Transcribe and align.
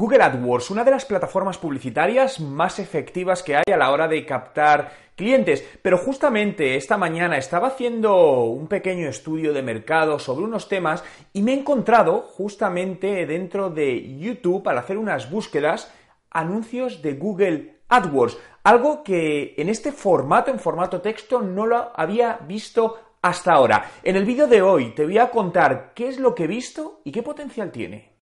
Google 0.00 0.22
AdWords, 0.22 0.70
una 0.70 0.82
de 0.82 0.92
las 0.92 1.04
plataformas 1.04 1.58
publicitarias 1.58 2.40
más 2.40 2.78
efectivas 2.78 3.42
que 3.42 3.56
hay 3.56 3.70
a 3.70 3.76
la 3.76 3.90
hora 3.90 4.08
de 4.08 4.24
captar 4.24 4.92
clientes. 5.14 5.62
Pero 5.82 5.98
justamente 5.98 6.76
esta 6.76 6.96
mañana 6.96 7.36
estaba 7.36 7.68
haciendo 7.68 8.44
un 8.44 8.66
pequeño 8.66 9.10
estudio 9.10 9.52
de 9.52 9.62
mercado 9.62 10.18
sobre 10.18 10.46
unos 10.46 10.70
temas 10.70 11.04
y 11.34 11.42
me 11.42 11.52
he 11.52 11.58
encontrado 11.58 12.22
justamente 12.22 13.26
dentro 13.26 13.68
de 13.68 14.16
YouTube 14.16 14.66
al 14.70 14.78
hacer 14.78 14.96
unas 14.96 15.30
búsquedas 15.30 15.92
anuncios 16.30 17.02
de 17.02 17.12
Google 17.12 17.80
AdWords, 17.90 18.38
algo 18.64 19.04
que 19.04 19.52
en 19.58 19.68
este 19.68 19.92
formato, 19.92 20.50
en 20.50 20.60
formato 20.60 21.02
texto, 21.02 21.42
no 21.42 21.66
lo 21.66 21.92
había 21.94 22.38
visto 22.48 22.98
hasta 23.20 23.52
ahora. 23.52 23.90
En 24.02 24.16
el 24.16 24.24
vídeo 24.24 24.46
de 24.46 24.62
hoy 24.62 24.94
te 24.94 25.04
voy 25.04 25.18
a 25.18 25.30
contar 25.30 25.92
qué 25.94 26.08
es 26.08 26.18
lo 26.18 26.34
que 26.34 26.44
he 26.44 26.46
visto 26.46 27.02
y 27.04 27.12
qué 27.12 27.22
potencial 27.22 27.70
tiene. 27.70 28.19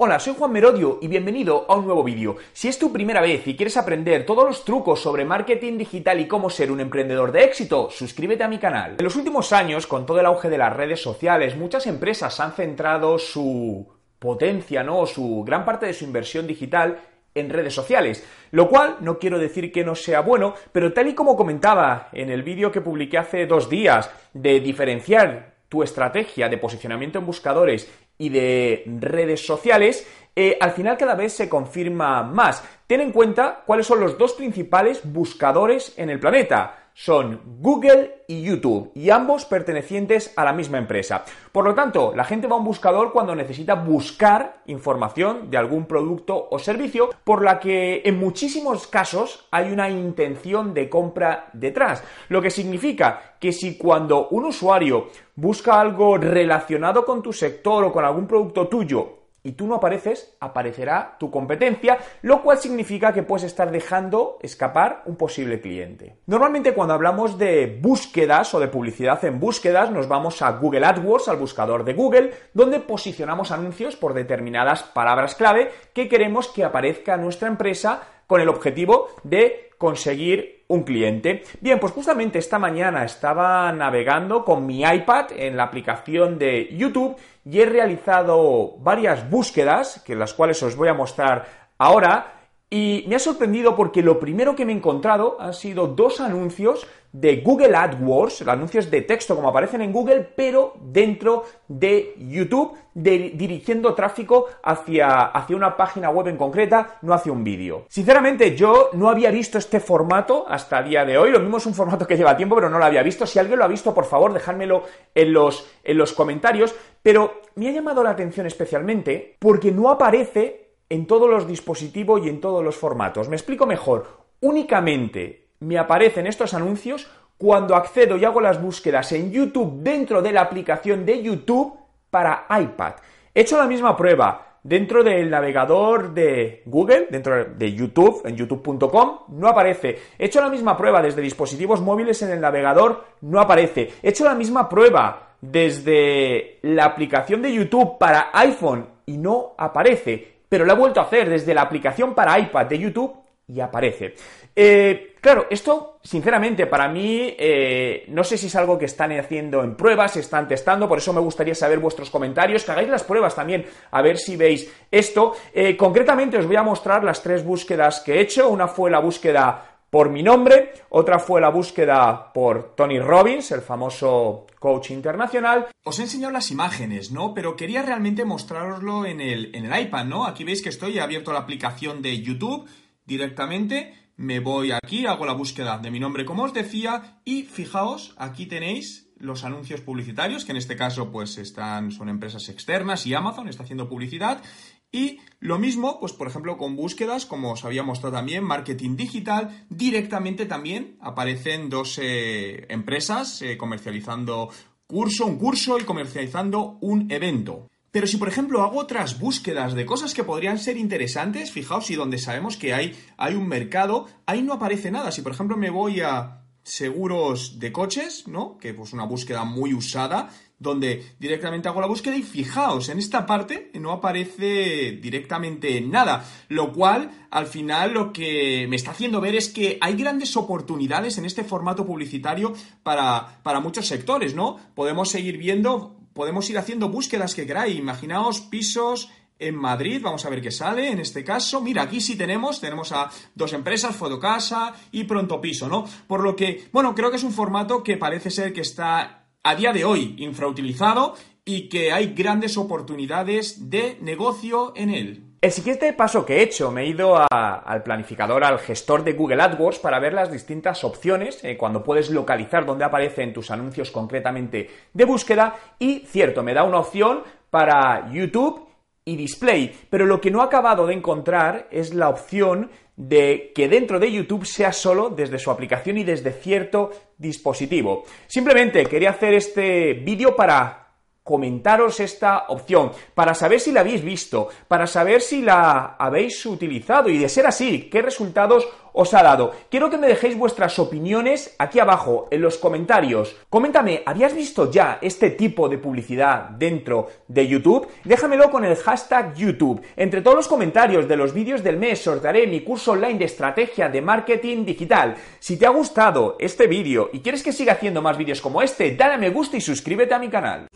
Hola, 0.00 0.20
soy 0.20 0.36
Juan 0.38 0.52
Merodio 0.52 1.00
y 1.02 1.08
bienvenido 1.08 1.66
a 1.68 1.74
un 1.74 1.86
nuevo 1.86 2.04
vídeo. 2.04 2.36
Si 2.52 2.68
es 2.68 2.78
tu 2.78 2.92
primera 2.92 3.20
vez 3.20 3.44
y 3.48 3.56
quieres 3.56 3.76
aprender 3.76 4.24
todos 4.24 4.44
los 4.44 4.64
trucos 4.64 5.02
sobre 5.02 5.24
marketing 5.24 5.76
digital 5.76 6.20
y 6.20 6.28
cómo 6.28 6.50
ser 6.50 6.70
un 6.70 6.78
emprendedor 6.78 7.32
de 7.32 7.42
éxito, 7.42 7.90
suscríbete 7.90 8.44
a 8.44 8.48
mi 8.48 8.58
canal. 8.58 8.94
En 8.96 9.04
los 9.04 9.16
últimos 9.16 9.52
años, 9.52 9.88
con 9.88 10.06
todo 10.06 10.20
el 10.20 10.26
auge 10.26 10.50
de 10.50 10.58
las 10.58 10.72
redes 10.72 11.02
sociales, 11.02 11.56
muchas 11.56 11.88
empresas 11.88 12.38
han 12.38 12.52
centrado 12.52 13.18
su 13.18 13.88
potencia, 14.20 14.84
¿no? 14.84 15.04
su 15.04 15.42
gran 15.44 15.64
parte 15.64 15.86
de 15.86 15.94
su 15.94 16.04
inversión 16.04 16.46
digital 16.46 17.00
en 17.34 17.50
redes 17.50 17.74
sociales, 17.74 18.24
lo 18.52 18.68
cual 18.68 18.98
no 19.00 19.18
quiero 19.18 19.40
decir 19.40 19.72
que 19.72 19.82
no 19.82 19.96
sea 19.96 20.20
bueno, 20.20 20.54
pero 20.70 20.92
tal 20.92 21.08
y 21.08 21.14
como 21.16 21.36
comentaba 21.36 22.08
en 22.12 22.30
el 22.30 22.44
vídeo 22.44 22.70
que 22.70 22.82
publiqué 22.82 23.18
hace 23.18 23.46
dos 23.46 23.68
días 23.68 24.08
de 24.32 24.60
diferenciar 24.60 25.58
tu 25.68 25.82
estrategia 25.82 26.48
de 26.48 26.56
posicionamiento 26.56 27.18
en 27.18 27.26
buscadores 27.26 27.90
y 28.18 28.28
de 28.28 28.84
redes 29.00 29.46
sociales, 29.46 30.06
eh, 30.34 30.58
al 30.60 30.72
final 30.72 30.96
cada 30.96 31.14
vez 31.14 31.32
se 31.32 31.48
confirma 31.48 32.22
más. 32.22 32.62
Ten 32.86 33.00
en 33.00 33.12
cuenta 33.12 33.62
cuáles 33.66 33.86
son 33.86 34.00
los 34.00 34.18
dos 34.18 34.34
principales 34.34 35.00
buscadores 35.04 35.94
en 35.96 36.10
el 36.10 36.20
planeta 36.20 36.87
son 36.98 37.40
Google 37.60 38.24
y 38.26 38.42
YouTube, 38.42 38.90
y 38.92 39.10
ambos 39.10 39.44
pertenecientes 39.44 40.32
a 40.34 40.44
la 40.44 40.52
misma 40.52 40.78
empresa. 40.78 41.24
Por 41.52 41.64
lo 41.64 41.72
tanto, 41.72 42.12
la 42.12 42.24
gente 42.24 42.48
va 42.48 42.56
a 42.56 42.58
un 42.58 42.64
buscador 42.64 43.12
cuando 43.12 43.36
necesita 43.36 43.74
buscar 43.74 44.62
información 44.66 45.48
de 45.48 45.58
algún 45.58 45.86
producto 45.86 46.48
o 46.50 46.58
servicio, 46.58 47.10
por 47.22 47.44
la 47.44 47.60
que 47.60 48.02
en 48.04 48.18
muchísimos 48.18 48.88
casos 48.88 49.46
hay 49.52 49.70
una 49.70 49.88
intención 49.88 50.74
de 50.74 50.88
compra 50.88 51.50
detrás. 51.52 52.02
Lo 52.30 52.42
que 52.42 52.50
significa 52.50 53.36
que 53.38 53.52
si 53.52 53.78
cuando 53.78 54.26
un 54.30 54.46
usuario 54.46 55.06
busca 55.36 55.80
algo 55.80 56.18
relacionado 56.18 57.04
con 57.04 57.22
tu 57.22 57.32
sector 57.32 57.84
o 57.84 57.92
con 57.92 58.04
algún 58.04 58.26
producto 58.26 58.66
tuyo 58.66 59.17
y 59.48 59.52
tú 59.52 59.66
no 59.66 59.76
apareces, 59.76 60.36
aparecerá 60.40 61.16
tu 61.18 61.30
competencia, 61.30 61.96
lo 62.20 62.42
cual 62.42 62.58
significa 62.58 63.14
que 63.14 63.22
puedes 63.22 63.44
estar 63.44 63.70
dejando 63.70 64.36
escapar 64.42 65.02
un 65.06 65.16
posible 65.16 65.62
cliente. 65.62 66.18
Normalmente 66.26 66.74
cuando 66.74 66.92
hablamos 66.92 67.38
de 67.38 67.78
búsquedas 67.80 68.52
o 68.52 68.60
de 68.60 68.68
publicidad 68.68 69.24
en 69.24 69.40
búsquedas, 69.40 69.90
nos 69.90 70.06
vamos 70.06 70.42
a 70.42 70.52
Google 70.52 70.84
AdWords, 70.84 71.28
al 71.28 71.38
buscador 71.38 71.84
de 71.84 71.94
Google, 71.94 72.34
donde 72.52 72.80
posicionamos 72.80 73.50
anuncios 73.50 73.96
por 73.96 74.12
determinadas 74.12 74.82
palabras 74.82 75.34
clave 75.34 75.70
que 75.94 76.10
queremos 76.10 76.48
que 76.48 76.64
aparezca 76.64 77.16
nuestra 77.16 77.48
empresa 77.48 78.02
con 78.26 78.42
el 78.42 78.50
objetivo 78.50 79.08
de 79.22 79.70
conseguir 79.78 80.57
un 80.68 80.82
cliente. 80.84 81.42
Bien, 81.60 81.80
pues 81.80 81.92
justamente 81.92 82.38
esta 82.38 82.58
mañana 82.58 83.04
estaba 83.04 83.72
navegando 83.72 84.44
con 84.44 84.66
mi 84.66 84.82
iPad 84.82 85.32
en 85.34 85.56
la 85.56 85.64
aplicación 85.64 86.38
de 86.38 86.68
YouTube 86.76 87.16
y 87.44 87.60
he 87.60 87.66
realizado 87.66 88.76
varias 88.78 89.28
búsquedas, 89.28 90.02
que 90.06 90.14
las 90.14 90.34
cuales 90.34 90.62
os 90.62 90.76
voy 90.76 90.88
a 90.88 90.94
mostrar 90.94 91.46
ahora, 91.78 92.37
y 92.70 93.04
me 93.08 93.16
ha 93.16 93.18
sorprendido 93.18 93.74
porque 93.74 94.02
lo 94.02 94.20
primero 94.20 94.54
que 94.54 94.66
me 94.66 94.72
he 94.72 94.76
encontrado 94.76 95.36
han 95.40 95.54
sido 95.54 95.86
dos 95.86 96.20
anuncios 96.20 96.86
de 97.12 97.36
Google 97.36 97.74
AdWords, 97.74 98.46
anuncios 98.46 98.90
de 98.90 99.00
texto 99.00 99.34
como 99.34 99.48
aparecen 99.48 99.80
en 99.80 99.92
Google, 99.92 100.28
pero 100.36 100.74
dentro 100.78 101.44
de 101.66 102.14
YouTube, 102.18 102.76
dirigiendo 102.92 103.94
tráfico 103.94 104.46
hacia, 104.62 105.22
hacia 105.28 105.56
una 105.56 105.74
página 105.74 106.10
web 106.10 106.28
en 106.28 106.36
concreta, 106.36 106.98
no 107.00 107.14
hacia 107.14 107.32
un 107.32 107.42
vídeo. 107.42 107.86
Sinceramente, 107.88 108.54
yo 108.54 108.90
no 108.92 109.08
había 109.08 109.30
visto 109.30 109.56
este 109.56 109.80
formato 109.80 110.44
hasta 110.46 110.80
el 110.80 110.90
día 110.90 111.06
de 111.06 111.16
hoy. 111.16 111.30
Lo 111.30 111.40
mismo 111.40 111.56
es 111.56 111.64
un 111.64 111.74
formato 111.74 112.06
que 112.06 112.18
lleva 112.18 112.36
tiempo, 112.36 112.56
pero 112.56 112.68
no 112.68 112.78
lo 112.78 112.84
había 112.84 113.02
visto. 113.02 113.26
Si 113.26 113.38
alguien 113.38 113.58
lo 113.58 113.64
ha 113.64 113.68
visto, 113.68 113.94
por 113.94 114.04
favor, 114.04 114.34
dejádmelo 114.34 114.82
en 115.14 115.32
los, 115.32 115.66
en 115.84 115.96
los 115.96 116.12
comentarios. 116.12 116.74
Pero 117.02 117.40
me 117.54 117.68
ha 117.68 117.72
llamado 117.72 118.02
la 118.02 118.10
atención 118.10 118.46
especialmente 118.46 119.36
porque 119.38 119.72
no 119.72 119.88
aparece 119.88 120.67
en 120.88 121.06
todos 121.06 121.28
los 121.28 121.46
dispositivos 121.46 122.24
y 122.24 122.28
en 122.28 122.40
todos 122.40 122.64
los 122.64 122.76
formatos. 122.76 123.28
Me 123.28 123.36
explico 123.36 123.66
mejor. 123.66 124.06
Únicamente 124.40 125.48
me 125.60 125.78
aparecen 125.78 126.26
estos 126.26 126.54
anuncios 126.54 127.08
cuando 127.36 127.76
accedo 127.76 128.16
y 128.16 128.24
hago 128.24 128.40
las 128.40 128.60
búsquedas 128.60 129.12
en 129.12 129.30
YouTube 129.30 129.82
dentro 129.82 130.22
de 130.22 130.32
la 130.32 130.42
aplicación 130.42 131.06
de 131.06 131.22
YouTube 131.22 131.78
para 132.10 132.46
iPad. 132.50 132.94
He 133.34 133.42
hecho 133.42 133.56
la 133.56 133.66
misma 133.66 133.96
prueba 133.96 134.58
dentro 134.62 135.04
del 135.04 135.30
navegador 135.30 136.12
de 136.12 136.62
Google, 136.66 137.06
dentro 137.10 137.44
de 137.44 137.72
YouTube, 137.72 138.22
en 138.24 138.36
youtube.com, 138.36 139.18
no 139.28 139.48
aparece. 139.48 139.98
He 140.18 140.26
hecho 140.26 140.40
la 140.40 140.50
misma 140.50 140.76
prueba 140.76 141.00
desde 141.00 141.22
dispositivos 141.22 141.80
móviles 141.80 142.20
en 142.22 142.30
el 142.30 142.40
navegador, 142.40 143.04
no 143.20 143.40
aparece. 143.40 143.92
He 144.02 144.10
hecho 144.10 144.24
la 144.24 144.34
misma 144.34 144.68
prueba 144.68 145.36
desde 145.40 146.58
la 146.62 146.84
aplicación 146.84 147.40
de 147.42 147.52
YouTube 147.52 147.98
para 147.98 148.30
iPhone 148.32 148.88
y 149.06 149.16
no 149.16 149.54
aparece 149.56 150.37
pero 150.48 150.64
lo 150.64 150.72
he 150.72 150.76
vuelto 150.76 151.00
a 151.00 151.04
hacer 151.04 151.28
desde 151.28 151.54
la 151.54 151.62
aplicación 151.62 152.14
para 152.14 152.38
iPad 152.38 152.66
de 152.66 152.78
YouTube 152.78 153.16
y 153.48 153.60
aparece. 153.60 154.14
Eh, 154.54 155.14
claro, 155.20 155.46
esto, 155.48 155.98
sinceramente, 156.02 156.66
para 156.66 156.88
mí, 156.88 157.34
eh, 157.38 158.04
no 158.08 158.22
sé 158.24 158.36
si 158.36 158.48
es 158.48 158.56
algo 158.56 158.78
que 158.78 158.84
están 158.84 159.12
haciendo 159.12 159.62
en 159.62 159.76
pruebas, 159.76 160.16
están 160.16 160.46
testando, 160.46 160.88
por 160.88 160.98
eso 160.98 161.12
me 161.12 161.20
gustaría 161.20 161.54
saber 161.54 161.78
vuestros 161.78 162.10
comentarios, 162.10 162.64
que 162.64 162.72
hagáis 162.72 162.88
las 162.88 163.04
pruebas 163.04 163.34
también, 163.34 163.64
a 163.90 164.02
ver 164.02 164.18
si 164.18 164.36
veis 164.36 164.70
esto. 164.90 165.34
Eh, 165.54 165.76
concretamente 165.76 166.36
os 166.36 166.46
voy 166.46 166.56
a 166.56 166.62
mostrar 166.62 167.04
las 167.04 167.22
tres 167.22 167.44
búsquedas 167.44 168.00
que 168.00 168.14
he 168.14 168.20
hecho. 168.20 168.48
Una 168.48 168.68
fue 168.68 168.90
la 168.90 168.98
búsqueda 168.98 169.77
por 169.90 170.10
mi 170.10 170.22
nombre, 170.22 170.72
otra 170.90 171.18
fue 171.18 171.40
la 171.40 171.48
búsqueda 171.48 172.32
por 172.32 172.74
Tony 172.74 172.98
Robbins, 173.00 173.50
el 173.52 173.62
famoso 173.62 174.46
coach 174.58 174.90
internacional. 174.90 175.68
Os 175.84 175.98
he 175.98 176.02
enseñado 176.02 176.32
las 176.32 176.50
imágenes, 176.50 177.10
¿no? 177.10 177.32
Pero 177.32 177.56
quería 177.56 177.82
realmente 177.82 178.24
mostraroslo 178.24 179.06
en 179.06 179.20
el, 179.20 179.54
en 179.54 179.64
el 179.64 179.80
iPad, 179.80 180.04
¿no? 180.04 180.26
Aquí 180.26 180.44
veis 180.44 180.62
que 180.62 180.68
estoy, 180.68 180.98
he 180.98 181.00
abierto 181.00 181.32
la 181.32 181.40
aplicación 181.40 182.02
de 182.02 182.20
YouTube 182.20 182.68
directamente, 183.04 183.94
me 184.16 184.40
voy 184.40 184.72
aquí, 184.72 185.06
hago 185.06 185.24
la 185.24 185.32
búsqueda 185.32 185.78
de 185.78 185.90
mi 185.90 186.00
nombre 186.00 186.24
como 186.24 186.42
os 186.42 186.52
decía 186.52 187.20
y 187.24 187.44
fijaos, 187.44 188.14
aquí 188.18 188.46
tenéis 188.46 189.08
los 189.16 189.44
anuncios 189.44 189.80
publicitarios, 189.80 190.44
que 190.44 190.52
en 190.52 190.58
este 190.58 190.76
caso 190.76 191.10
pues 191.10 191.38
están, 191.38 191.92
son 191.92 192.08
empresas 192.08 192.48
externas 192.48 193.06
y 193.06 193.14
Amazon 193.14 193.48
está 193.48 193.62
haciendo 193.62 193.88
publicidad 193.88 194.42
y 194.90 195.20
lo 195.40 195.58
mismo, 195.58 196.00
pues 196.00 196.12
por 196.12 196.28
ejemplo, 196.28 196.56
con 196.56 196.74
búsquedas, 196.74 197.26
como 197.26 197.52
os 197.52 197.64
había 197.64 197.82
mostrado 197.82 198.16
también, 198.16 198.44
marketing 198.44 198.96
digital, 198.96 199.66
directamente 199.68 200.46
también 200.46 200.96
aparecen 201.00 201.68
dos 201.68 201.98
eh, 202.02 202.66
empresas 202.70 203.42
eh, 203.42 203.56
comercializando 203.56 204.50
curso, 204.86 205.26
un 205.26 205.38
curso 205.38 205.78
y 205.78 205.84
comercializando 205.84 206.78
un 206.80 207.10
evento. 207.12 207.68
Pero 207.90 208.06
si, 208.06 208.16
por 208.16 208.28
ejemplo, 208.28 208.62
hago 208.62 208.78
otras 208.78 209.18
búsquedas 209.18 209.74
de 209.74 209.86
cosas 209.86 210.14
que 210.14 210.24
podrían 210.24 210.58
ser 210.58 210.76
interesantes, 210.76 211.52
fijaos, 211.52 211.90
y 211.90 211.94
donde 211.94 212.18
sabemos 212.18 212.56
que 212.56 212.74
hay, 212.74 212.98
hay 213.16 213.34
un 213.34 213.48
mercado, 213.48 214.06
ahí 214.26 214.42
no 214.42 214.54
aparece 214.54 214.90
nada. 214.90 215.10
Si, 215.10 215.22
por 215.22 215.32
ejemplo, 215.32 215.56
me 215.56 215.70
voy 215.70 216.00
a 216.00 216.44
seguros 216.62 217.58
de 217.58 217.72
coches, 217.72 218.28
¿no? 218.28 218.58
Que 218.58 218.70
es 218.70 218.74
pues, 218.74 218.92
una 218.92 219.04
búsqueda 219.04 219.44
muy 219.44 219.72
usada, 219.72 220.30
donde 220.58 221.14
directamente 221.18 221.68
hago 221.68 221.80
la 221.80 221.86
búsqueda 221.86 222.16
y 222.16 222.22
fijaos, 222.22 222.88
en 222.88 222.98
esta 222.98 223.26
parte 223.26 223.70
no 223.74 223.92
aparece 223.92 224.98
directamente 225.00 225.80
nada, 225.80 226.24
lo 226.48 226.72
cual 226.72 227.10
al 227.30 227.46
final 227.46 227.94
lo 227.94 228.12
que 228.12 228.66
me 228.68 228.76
está 228.76 228.90
haciendo 228.90 229.20
ver 229.20 229.36
es 229.36 229.48
que 229.48 229.78
hay 229.80 229.94
grandes 229.94 230.36
oportunidades 230.36 231.18
en 231.18 231.24
este 231.24 231.44
formato 231.44 231.86
publicitario 231.86 232.52
para, 232.82 233.40
para 233.42 233.60
muchos 233.60 233.86
sectores, 233.86 234.34
¿no? 234.34 234.58
Podemos 234.74 235.10
seguir 235.10 235.38
viendo, 235.38 235.96
podemos 236.12 236.48
ir 236.50 236.58
haciendo 236.58 236.88
búsquedas 236.88 237.34
que 237.34 237.46
queráis, 237.46 237.78
imaginaos 237.78 238.40
pisos, 238.40 239.10
en 239.38 239.54
Madrid, 239.54 240.00
vamos 240.02 240.24
a 240.24 240.30
ver 240.30 240.42
qué 240.42 240.50
sale 240.50 240.90
en 240.90 240.98
este 240.98 241.22
caso. 241.22 241.60
Mira, 241.60 241.82
aquí 241.82 242.00
sí 242.00 242.16
tenemos, 242.16 242.60
tenemos 242.60 242.92
a 242.92 243.08
dos 243.34 243.52
empresas, 243.52 243.94
Fotocasa 243.94 244.74
y 244.90 245.04
Pronto 245.04 245.40
Piso, 245.40 245.68
¿no? 245.68 245.84
Por 246.06 246.22
lo 246.22 246.34
que, 246.34 246.68
bueno, 246.72 246.94
creo 246.94 247.10
que 247.10 247.16
es 247.16 247.22
un 247.22 247.32
formato 247.32 247.82
que 247.82 247.96
parece 247.96 248.30
ser 248.30 248.52
que 248.52 248.62
está 248.62 249.17
a 249.42 249.54
día 249.54 249.72
de 249.72 249.84
hoy 249.84 250.14
infrautilizado 250.18 251.14
y 251.44 251.68
que 251.68 251.92
hay 251.92 252.14
grandes 252.14 252.56
oportunidades 252.56 253.70
de 253.70 253.96
negocio 254.00 254.72
en 254.76 254.90
él. 254.90 255.24
El 255.40 255.52
siguiente 255.52 255.92
paso 255.92 256.26
que 256.26 256.38
he 256.38 256.42
hecho, 256.42 256.72
me 256.72 256.82
he 256.82 256.86
ido 256.88 257.16
al 257.30 257.82
planificador, 257.84 258.42
al 258.42 258.58
gestor 258.58 259.04
de 259.04 259.12
Google 259.12 259.40
AdWords 259.40 259.78
para 259.78 260.00
ver 260.00 260.12
las 260.12 260.32
distintas 260.32 260.82
opciones, 260.82 261.42
eh, 261.44 261.56
cuando 261.56 261.84
puedes 261.84 262.10
localizar 262.10 262.66
dónde 262.66 262.84
aparecen 262.84 263.32
tus 263.32 263.52
anuncios 263.52 263.92
concretamente 263.92 264.68
de 264.92 265.04
búsqueda 265.04 265.56
y, 265.78 266.00
cierto, 266.00 266.42
me 266.42 266.54
da 266.54 266.64
una 266.64 266.80
opción 266.80 267.22
para 267.50 268.10
YouTube 268.12 268.67
y 269.08 269.16
Display, 269.16 269.74
pero 269.88 270.06
lo 270.06 270.20
que 270.20 270.30
no 270.30 270.40
he 270.40 270.44
acabado 270.44 270.86
de 270.86 270.94
encontrar 270.94 271.66
es 271.70 271.94
la 271.94 272.08
opción 272.08 272.70
de 272.94 273.52
que 273.54 273.68
dentro 273.68 273.98
de 273.98 274.12
YouTube 274.12 274.44
sea 274.44 274.72
solo 274.72 275.08
desde 275.08 275.38
su 275.38 275.50
aplicación 275.50 275.98
y 275.98 276.04
desde 276.04 276.32
cierto 276.32 276.90
dispositivo. 277.16 278.04
Simplemente 278.26 278.84
quería 278.86 279.10
hacer 279.10 279.34
este 279.34 279.94
vídeo 279.94 280.36
para 280.36 280.88
comentaros 281.22 282.00
esta 282.00 282.46
opción, 282.48 282.90
para 283.14 283.34
saber 283.34 283.60
si 283.60 283.70
la 283.70 283.80
habéis 283.80 284.02
visto, 284.02 284.48
para 284.66 284.86
saber 284.86 285.20
si 285.20 285.42
la 285.42 285.96
habéis 285.98 286.44
utilizado 286.46 287.10
y 287.10 287.18
de 287.18 287.28
ser 287.28 287.46
así, 287.46 287.90
qué 287.90 288.00
resultados 288.00 288.66
os 289.00 289.14
ha 289.14 289.22
dado. 289.22 289.52
Quiero 289.70 289.90
que 289.90 289.96
me 289.96 290.08
dejéis 290.08 290.36
vuestras 290.36 290.76
opiniones 290.80 291.54
aquí 291.58 291.78
abajo, 291.78 292.26
en 292.32 292.42
los 292.42 292.58
comentarios. 292.58 293.36
Coméntame, 293.48 294.02
¿habías 294.04 294.34
visto 294.34 294.70
ya 294.72 294.98
este 295.00 295.30
tipo 295.30 295.68
de 295.68 295.78
publicidad 295.78 296.50
dentro 296.50 297.08
de 297.28 297.46
YouTube? 297.46 297.86
Déjamelo 298.02 298.50
con 298.50 298.64
el 298.64 298.74
hashtag 298.74 299.34
YouTube. 299.36 299.80
Entre 299.96 300.20
todos 300.20 300.36
los 300.36 300.48
comentarios 300.48 301.06
de 301.06 301.16
los 301.16 301.32
vídeos 301.32 301.62
del 301.62 301.76
mes 301.76 302.02
sortearé 302.02 302.48
mi 302.48 302.62
curso 302.62 302.92
online 302.92 303.20
de 303.20 303.26
estrategia 303.26 303.88
de 303.88 304.02
marketing 304.02 304.64
digital. 304.64 305.14
Si 305.38 305.56
te 305.56 305.66
ha 305.66 305.70
gustado 305.70 306.36
este 306.40 306.66
vídeo 306.66 307.10
y 307.12 307.20
quieres 307.20 307.44
que 307.44 307.52
siga 307.52 307.74
haciendo 307.74 308.02
más 308.02 308.18
vídeos 308.18 308.40
como 308.40 308.62
este, 308.62 308.96
dale 308.96 309.14
a 309.14 309.18
me 309.18 309.30
gusta 309.30 309.56
y 309.56 309.60
suscríbete 309.60 310.14
a 310.14 310.18
mi 310.18 310.28
canal. 310.28 310.66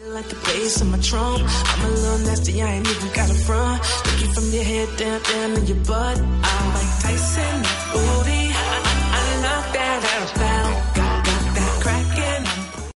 From 4.35 4.51
your 4.53 4.65
head 4.65 4.89
down, 4.97 5.21
down 5.23 5.55
to 5.55 5.61
your 5.63 5.85
butt. 5.85 6.19
I'm 6.21 6.75
like 6.75 7.03
Tyson, 7.03 7.63
booty. 7.93 8.51